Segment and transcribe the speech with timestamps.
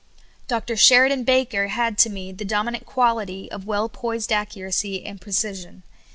[0.47, 0.75] Dr.
[0.75, 5.83] Sheridan Baker had to me the dominant qual ity of well poised accuracy and precision.